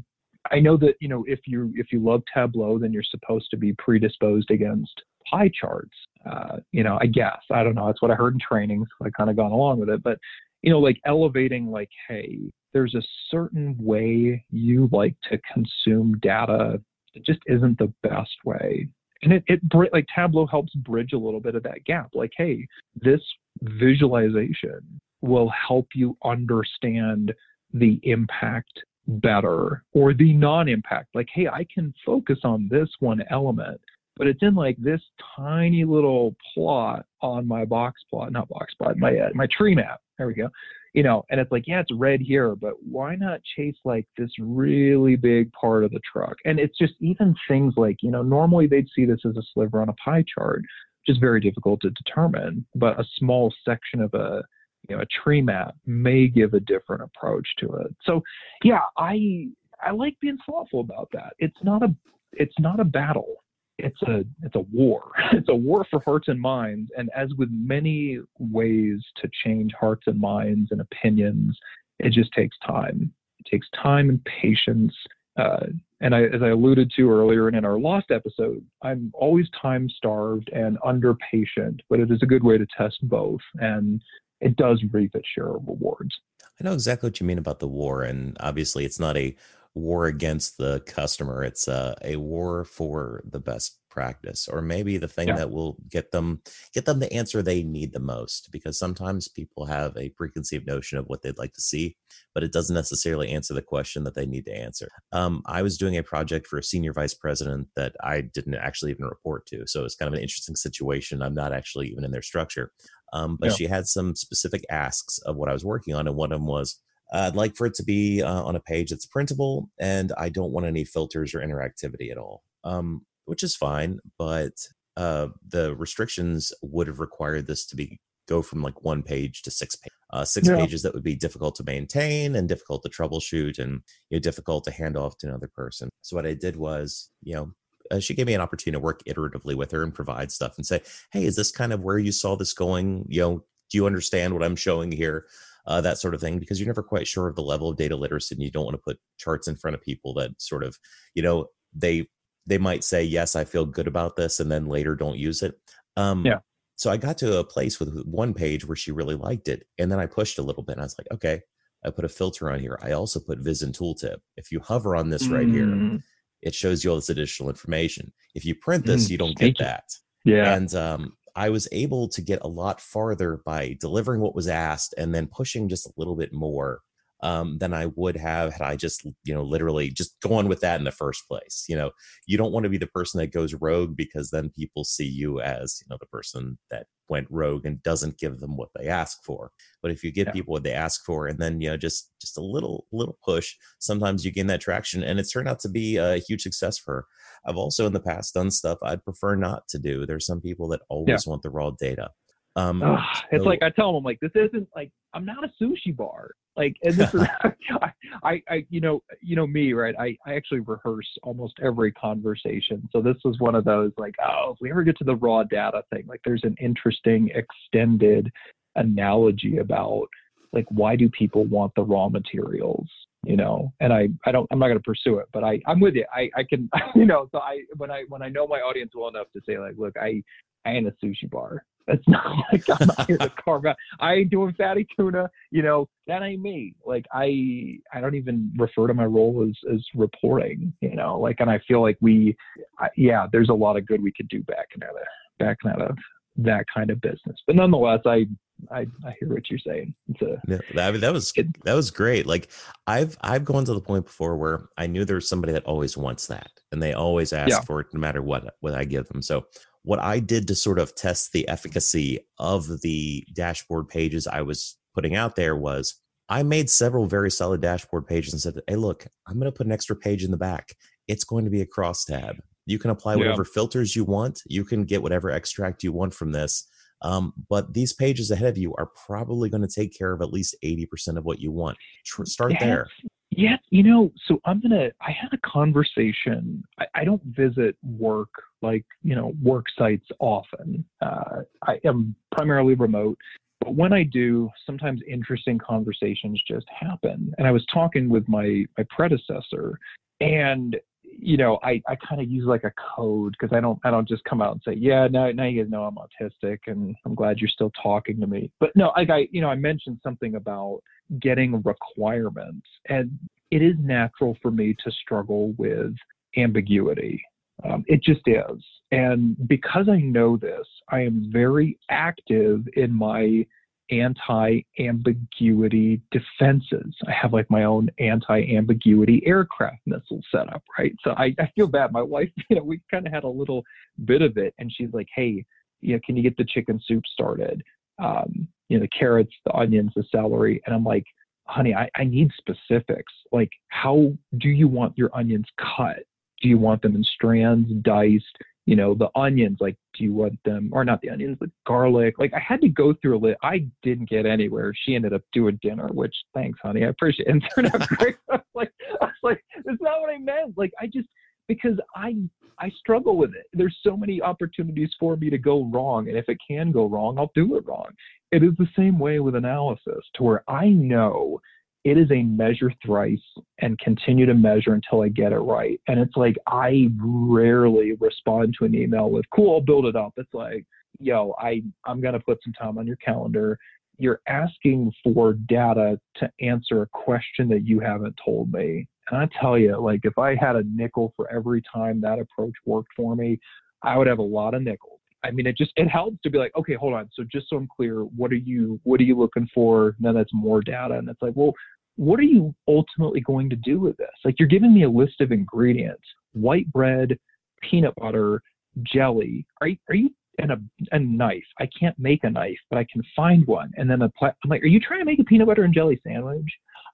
[0.49, 3.57] I know that you know if you if you love Tableau, then you're supposed to
[3.57, 5.95] be predisposed against pie charts.
[6.29, 7.87] Uh, you know, I guess I don't know.
[7.87, 10.01] That's what I heard in training, so I kind of gone along with it.
[10.03, 10.17] But
[10.61, 12.39] you know, like elevating, like, hey,
[12.73, 16.81] there's a certain way you like to consume data.
[17.13, 18.87] It just isn't the best way.
[19.23, 19.61] And it, it
[19.93, 22.11] like Tableau helps bridge a little bit of that gap.
[22.13, 23.21] Like, hey, this
[23.61, 24.81] visualization
[25.21, 27.33] will help you understand
[27.73, 33.81] the impact better or the non-impact like hey i can focus on this one element
[34.17, 35.01] but it's in like this
[35.35, 40.01] tiny little plot on my box plot not box plot my uh, my tree map
[40.17, 40.49] there we go
[40.93, 44.31] you know and it's like yeah it's red here but why not chase like this
[44.39, 48.67] really big part of the truck and it's just even things like you know normally
[48.67, 51.89] they'd see this as a sliver on a pie chart which is very difficult to
[51.91, 54.41] determine but a small section of a
[54.89, 57.95] you know, a tree map may give a different approach to it.
[58.03, 58.21] So,
[58.63, 59.47] yeah, I
[59.83, 61.33] I like being thoughtful about that.
[61.39, 61.93] It's not a
[62.33, 63.40] it's not a battle.
[63.83, 65.11] It's a it's a war.
[65.33, 66.91] It's a war for hearts and minds.
[66.97, 71.57] And as with many ways to change hearts and minds and opinions,
[71.99, 73.13] it just takes time.
[73.39, 74.93] It takes time and patience.
[75.37, 75.67] Uh,
[76.01, 79.87] and I, as I alluded to earlier and in our lost episode, I'm always time
[79.89, 83.41] starved and under patient, but it is a good way to test both.
[83.55, 84.01] And
[84.41, 86.19] it does reap its share of rewards.
[86.59, 89.35] I know exactly what you mean about the war, and obviously, it's not a
[89.73, 95.07] war against the customer; it's a, a war for the best practice, or maybe the
[95.07, 95.35] thing yeah.
[95.35, 96.41] that will get them
[96.73, 98.49] get them the answer they need the most.
[98.51, 101.97] Because sometimes people have a preconceived notion of what they'd like to see,
[102.33, 104.87] but it doesn't necessarily answer the question that they need to answer.
[105.11, 108.91] Um, I was doing a project for a senior vice president that I didn't actually
[108.91, 111.21] even report to, so it's kind of an interesting situation.
[111.21, 112.71] I'm not actually even in their structure.
[113.13, 113.55] Um, but yeah.
[113.55, 116.47] she had some specific asks of what I was working on, and one of them
[116.47, 116.79] was,
[117.11, 120.51] I'd like for it to be uh, on a page that's printable, and I don't
[120.51, 123.99] want any filters or interactivity at all, um, which is fine.
[124.17, 124.53] But
[124.97, 129.51] uh, the restrictions would have required this to be go from like one page to
[129.51, 129.97] six pages.
[130.13, 130.57] Uh, six yeah.
[130.57, 134.63] pages that would be difficult to maintain and difficult to troubleshoot and you know, difficult
[134.65, 135.89] to hand off to another person.
[136.01, 137.51] So what I did was, you know,
[137.89, 140.65] uh, she gave me an opportunity to work iteratively with her and provide stuff and
[140.65, 143.05] say, hey, is this kind of where you saw this going?
[143.07, 145.25] You know, do you understand what I'm showing here?
[145.67, 147.95] Uh, that sort of thing, because you're never quite sure of the level of data
[147.95, 150.77] literacy, and you don't want to put charts in front of people that sort of,
[151.13, 152.07] you know, they
[152.47, 155.55] they might say, yes, I feel good about this, and then later don't use it.
[155.97, 156.39] Um, yeah.
[156.75, 159.91] So I got to a place with one page where she really liked it, and
[159.91, 161.41] then I pushed a little bit, and I was like, okay,
[161.85, 162.79] I put a filter on here.
[162.81, 164.17] I also put Viz in Tooltip.
[164.37, 165.53] If you hover on this right mm.
[165.53, 165.99] here,
[166.41, 168.11] it shows you all this additional information.
[168.33, 169.83] If you print this, mm, you don't get that.
[170.25, 170.55] Yeah.
[170.55, 174.93] And um, I was able to get a lot farther by delivering what was asked
[174.97, 176.81] and then pushing just a little bit more
[177.23, 180.79] um, than I would have had I just, you know, literally just gone with that
[180.79, 181.65] in the first place.
[181.69, 181.91] You know,
[182.27, 185.39] you don't want to be the person that goes rogue because then people see you
[185.39, 189.23] as, you know, the person that went rogue and doesn't give them what they ask
[189.23, 189.51] for.
[189.81, 190.33] But if you give yeah.
[190.33, 193.55] people what they ask for and then, you know, just just a little little push,
[193.77, 196.93] sometimes you gain that traction and it's turned out to be a huge success for
[196.93, 197.05] her.
[197.45, 200.05] I've also in the past done stuff I'd prefer not to do.
[200.05, 201.29] There's some people that always yeah.
[201.29, 202.11] want the raw data.
[202.55, 202.99] Um, Ugh,
[203.31, 205.95] it's so, like I tell them, I'm like this isn't like I'm not a sushi
[205.95, 206.31] bar.
[206.57, 207.21] Like, and this is
[207.81, 209.95] I, I, I, you know, you know me, right?
[209.97, 212.87] I, I actually rehearse almost every conversation.
[212.91, 215.43] So this was one of those, like, oh, if we ever get to the raw
[215.43, 218.31] data thing, like, there's an interesting extended
[218.75, 220.07] analogy about
[220.53, 222.87] like why do people want the raw materials
[223.25, 225.79] you know and i i don't i'm not going to pursue it but i i'm
[225.79, 228.59] with you i i can you know so i when i when i know my
[228.59, 230.23] audience well enough to say like look i
[230.65, 234.13] i ain't a sushi bar it's not like i'm not here to carve out i
[234.15, 238.87] ain't doing fatty tuna you know that ain't me like i i don't even refer
[238.87, 242.35] to my role as as reporting you know like and i feel like we
[242.79, 245.07] I, yeah there's a lot of good we could do back in out of
[245.39, 245.97] back out of
[246.37, 248.25] that kind of business but nonetheless i
[248.69, 249.93] I, I hear what you're saying.
[250.09, 252.27] It's a, yeah, I mean, that was it, that was great.
[252.27, 252.49] Like
[252.85, 256.27] I've I've gone to the point before where I knew there's somebody that always wants
[256.27, 257.61] that, and they always ask yeah.
[257.61, 259.21] for it no matter what what I give them.
[259.21, 259.45] So
[259.83, 264.77] what I did to sort of test the efficacy of the dashboard pages I was
[264.93, 265.95] putting out there was
[266.29, 269.65] I made several very solid dashboard pages and said, "Hey, look, I'm going to put
[269.65, 270.75] an extra page in the back.
[271.07, 272.37] It's going to be a cross tab.
[272.65, 273.53] You can apply whatever yeah.
[273.53, 274.41] filters you want.
[274.45, 276.67] You can get whatever extract you want from this."
[277.01, 280.31] Um, but these pages ahead of you are probably going to take care of at
[280.31, 281.77] least 80% of what you want.
[282.05, 282.87] Tr- start there.
[283.31, 284.89] Yeah, you know, so I'm gonna.
[284.99, 286.63] I had a conversation.
[286.77, 288.29] I, I don't visit work
[288.61, 290.83] like you know work sites often.
[291.01, 293.17] Uh, I am primarily remote,
[293.61, 297.33] but when I do, sometimes interesting conversations just happen.
[297.37, 299.79] And I was talking with my my predecessor,
[300.19, 303.91] and you know, I, I kind of use like a code because I don't I
[303.91, 306.95] don't just come out and say, yeah, now now you guys know I'm autistic and
[307.05, 308.51] I'm glad you're still talking to me.
[308.59, 310.81] But no, like I you know I mentioned something about
[311.19, 313.17] getting requirements, and
[313.49, 315.93] it is natural for me to struggle with
[316.37, 317.23] ambiguity.
[317.63, 323.45] Um, it just is, and because I know this, I am very active in my
[323.91, 326.95] anti-ambiguity defenses.
[327.07, 330.95] I have like my own anti-ambiguity aircraft missile set up, right?
[331.03, 331.91] So I, I feel bad.
[331.91, 333.63] My wife, you know, we kind of had a little
[334.05, 335.45] bit of it, and she's like, "Hey,
[335.81, 337.61] you know, can you get the chicken soup started?
[337.99, 341.05] Um, you know, the carrots, the onions, the celery." And I'm like,
[341.45, 343.13] "Honey, I, I need specifics.
[343.31, 346.03] Like, how do you want your onions cut?
[346.41, 348.37] Do you want them in strands, diced?
[348.65, 352.19] you know, the onions, like, do you want them, or not the onions, the garlic?
[352.19, 353.37] Like, I had to go through a list.
[353.41, 354.71] I didn't get anywhere.
[354.85, 356.85] She ended up doing dinner, which thanks, honey.
[356.85, 357.31] I appreciate it.
[357.31, 358.17] And turned out great.
[358.29, 360.57] I was like, I was like, that's not what I meant.
[360.57, 361.09] Like, I just,
[361.51, 362.15] because I,
[362.59, 363.45] I struggle with it.
[363.51, 366.07] There's so many opportunities for me to go wrong.
[366.07, 367.89] And if it can go wrong, I'll do it wrong.
[368.31, 371.41] It is the same way with analysis to where I know
[371.83, 373.19] it is a measure thrice
[373.59, 375.81] and continue to measure until I get it right.
[375.89, 380.13] And it's like I rarely respond to an email with cool, I'll build it up.
[380.15, 380.65] It's like,
[380.99, 383.57] yo, I I'm gonna put some time on your calendar.
[383.97, 388.87] You're asking for data to answer a question that you haven't told me.
[389.17, 392.91] I tell you, like if I had a nickel for every time that approach worked
[392.95, 393.39] for me,
[393.83, 394.99] I would have a lot of nickels.
[395.23, 397.09] I mean, it just it helps to be like, okay, hold on.
[397.13, 399.95] So just so I'm clear, what are you what are you looking for?
[399.99, 401.53] Now that's more data, and it's like, well,
[401.95, 404.09] what are you ultimately going to do with this?
[404.25, 406.03] Like you're giving me a list of ingredients:
[406.33, 407.17] white bread,
[407.61, 408.41] peanut butter,
[408.83, 409.45] jelly.
[409.61, 410.09] Are you, are you
[410.39, 411.43] and a, a knife?
[411.59, 413.71] I can't make a knife, but I can find one.
[413.77, 415.73] And then a pla- I'm like, are you trying to make a peanut butter and
[415.73, 416.49] jelly sandwich?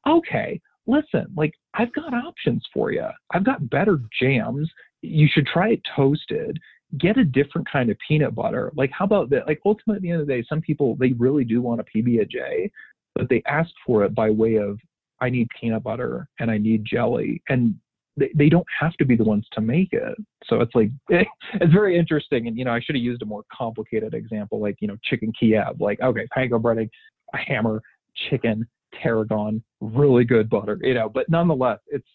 [0.07, 3.07] Okay, listen, like I've got options for you.
[3.33, 4.69] I've got better jams.
[5.01, 6.59] You should try it toasted
[6.97, 8.71] get a different kind of peanut butter.
[8.75, 9.47] Like, how about that?
[9.47, 11.83] Like, ultimately, at the end of the day, some people, they really do want a
[11.83, 12.71] PB&J,
[13.15, 14.79] but they ask for it by way of,
[15.19, 17.41] I need peanut butter and I need jelly.
[17.49, 17.75] And
[18.15, 20.15] they, they don't have to be the ones to make it.
[20.45, 22.47] So it's like, it's very interesting.
[22.47, 25.33] And, you know, I should have used a more complicated example, like, you know, chicken
[25.37, 26.89] Kiev, like, okay, panko breading,
[27.33, 27.81] a hammer,
[28.29, 28.65] chicken,
[29.01, 32.07] tarragon, really good butter, you know, but nonetheless, it's,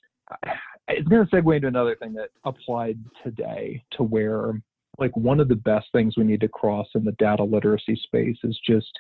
[0.88, 4.60] it's going to segue into another thing that applied today to where
[4.98, 8.36] like one of the best things we need to cross in the data literacy space
[8.44, 8.90] is just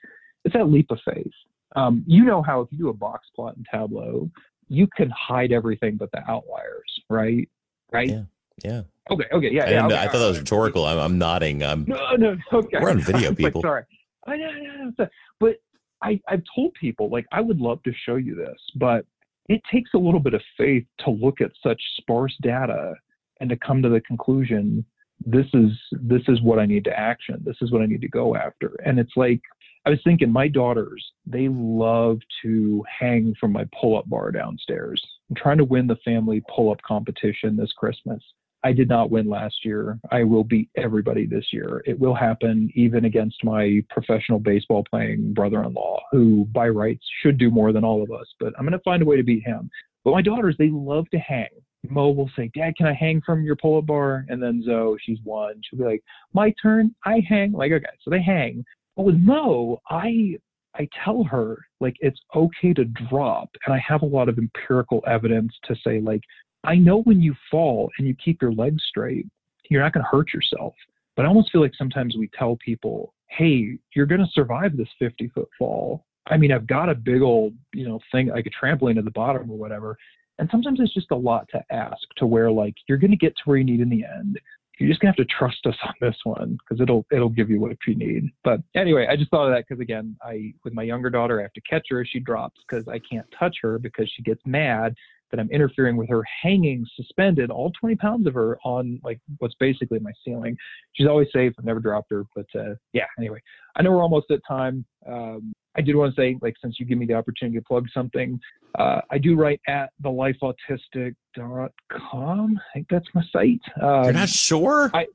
[0.44, 1.32] it's that leap of faith.
[1.76, 4.30] Um, you know how if you do a box plot in Tableau,
[4.68, 7.48] you can hide everything but the outliers, right?
[7.92, 8.08] Right?
[8.08, 8.22] Yeah.
[8.64, 8.82] Yeah.
[9.10, 9.24] Okay.
[9.32, 9.50] Okay.
[9.52, 9.70] Yeah.
[9.70, 10.84] yeah okay, I thought that was rhetorical.
[10.84, 11.62] I'm, I'm nodding.
[11.62, 11.84] I'm.
[11.86, 12.16] No.
[12.16, 12.36] No.
[12.52, 12.78] Okay.
[12.80, 13.60] We're on video, people.
[13.60, 13.84] like, sorry.
[14.26, 15.08] I know.
[15.40, 15.56] But
[16.02, 19.04] I I've told people like I would love to show you this, but
[19.48, 22.94] it takes a little bit of faith to look at such sparse data
[23.40, 24.84] and to come to the conclusion
[25.24, 27.40] this is this is what I need to action.
[27.44, 28.76] This is what I need to go after.
[28.84, 29.40] And it's like
[29.84, 35.02] I was thinking my daughters, they love to hang from my pull-up bar downstairs.
[35.28, 38.22] I'm trying to win the family pull-up competition this Christmas.
[38.64, 39.98] I did not win last year.
[40.10, 41.82] I will beat everybody this year.
[41.84, 47.04] It will happen even against my professional baseball playing brother in law, who by rights
[47.22, 49.24] should do more than all of us, but I'm going to find a way to
[49.24, 49.70] beat him.
[50.04, 51.48] But my daughters, they love to hang.
[51.88, 54.24] Mo will say, Dad, can I hang from your pull up bar?
[54.28, 55.60] And then Zoe, she's one.
[55.64, 56.02] She'll be like,
[56.32, 57.52] My turn, I hang.
[57.52, 58.64] Like, okay, so they hang.
[58.96, 60.36] But with Mo, I
[60.74, 63.50] I tell her like it's okay to drop.
[63.66, 66.22] And I have a lot of empirical evidence to say, like,
[66.64, 69.26] I know when you fall and you keep your legs straight,
[69.68, 70.74] you're not going to hurt yourself.
[71.16, 74.88] But I almost feel like sometimes we tell people, hey, you're going to survive this
[74.98, 76.04] 50 foot fall.
[76.28, 79.10] I mean, I've got a big old, you know, thing like a trampoline at the
[79.10, 79.96] bottom or whatever.
[80.38, 83.36] And sometimes it's just a lot to ask to where like you're going to get
[83.36, 84.38] to where you need in the end.
[84.78, 87.60] You're just gonna have to trust us on this one because it'll it'll give you
[87.60, 88.30] what you need.
[88.42, 91.42] But anyway, I just thought of that because again, I with my younger daughter, I
[91.42, 94.40] have to catch her if she drops because I can't touch her because she gets
[94.44, 94.96] mad
[95.32, 99.56] that I'm interfering with her hanging suspended, all 20 pounds of her on like what's
[99.58, 100.56] basically my ceiling.
[100.92, 101.52] She's always safe.
[101.58, 103.06] I've never dropped her, but uh, yeah.
[103.18, 103.42] Anyway,
[103.76, 104.84] I know we're almost at time.
[105.06, 107.86] Um, I did want to say, like, since you give me the opportunity to plug
[107.94, 108.38] something,
[108.78, 112.60] uh, I do write at thelifeautistic.com.
[112.60, 113.62] I think that's my site.
[113.82, 114.90] Um, You're not sure?
[114.92, 115.06] I,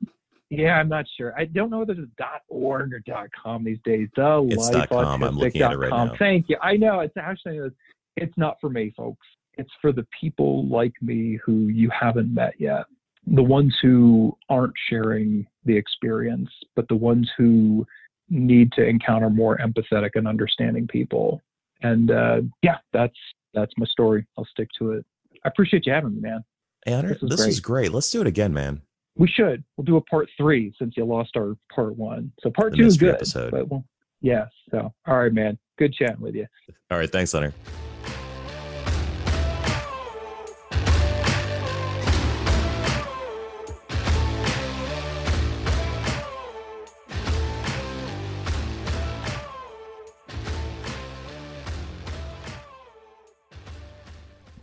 [0.50, 1.32] yeah, I'm not sure.
[1.38, 3.00] I don't know whether it's dot .org or
[3.40, 4.08] .com these days.
[4.16, 5.22] The it's .com.
[5.22, 6.16] I'm looking at it right now.
[6.18, 6.56] Thank you.
[6.60, 7.60] I know it's actually
[8.16, 9.24] it's not for me, folks.
[9.58, 12.84] It's for the people like me who you haven't met yet.
[13.26, 17.86] The ones who aren't sharing the experience, but the ones who
[18.30, 21.42] need to encounter more empathetic and understanding people.
[21.82, 23.16] And uh, yeah, that's
[23.54, 24.26] that's my story.
[24.36, 25.04] I'll stick to it.
[25.44, 26.44] I appreciate you having me, man.
[26.86, 27.48] Hey, this, is, this great.
[27.48, 27.92] is great.
[27.92, 28.82] Let's do it again, man.
[29.16, 29.64] We should.
[29.76, 32.32] We'll do a part three since you lost our part one.
[32.40, 33.16] So part the two is good.
[33.16, 33.50] Episode.
[33.50, 33.84] But well,
[34.20, 34.48] yes.
[34.72, 35.58] Yeah, so all right, man.
[35.76, 36.46] Good chatting with you.
[36.90, 37.10] All right.
[37.10, 37.52] Thanks, Hunter.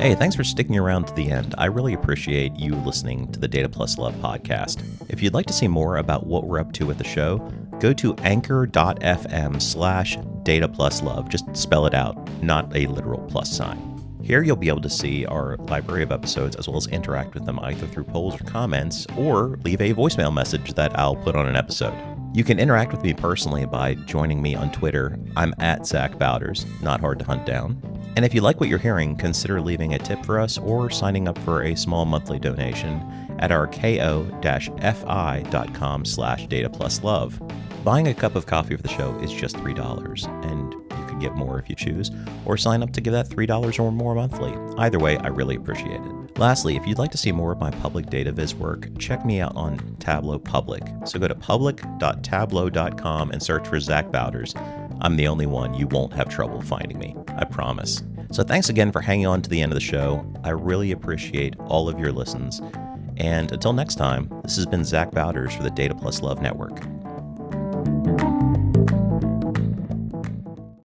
[0.00, 1.54] Hey, thanks for sticking around to the end.
[1.58, 4.82] I really appreciate you listening to the Data Plus Love podcast.
[5.10, 7.36] If you'd like to see more about what we're up to with the show,
[7.80, 11.28] go to anchor.fm slash data plus love.
[11.28, 13.78] Just spell it out, not a literal plus sign.
[14.22, 17.44] Here you'll be able to see our library of episodes as well as interact with
[17.44, 21.46] them either through polls or comments or leave a voicemail message that I'll put on
[21.46, 22.19] an episode.
[22.32, 25.18] You can interact with me personally by joining me on Twitter.
[25.36, 27.82] I'm at Zach Bowders, not hard to hunt down.
[28.14, 31.26] And if you like what you're hearing, consider leaving a tip for us or signing
[31.26, 33.02] up for a small monthly donation
[33.40, 34.04] at our ko-fi.com
[36.04, 37.42] slash data plus love.
[37.82, 40.76] Buying a cup of coffee for the show is just $3, and
[41.20, 42.10] can more if you choose,
[42.44, 44.54] or sign up to give that $3 or more monthly.
[44.78, 46.38] Either way, I really appreciate it.
[46.38, 49.40] Lastly, if you'd like to see more of my public data viz work, check me
[49.40, 50.82] out on Tableau Public.
[51.04, 54.54] So go to public.tableau.com and search for Zach Bowders.
[55.02, 55.74] I'm the only one.
[55.74, 57.16] You won't have trouble finding me.
[57.36, 58.02] I promise.
[58.32, 60.24] So thanks again for hanging on to the end of the show.
[60.44, 62.60] I really appreciate all of your listens.
[63.16, 66.80] And until next time, this has been Zach Bowders for the Data Plus Love Network.